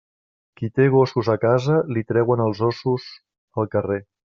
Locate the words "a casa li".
1.35-2.05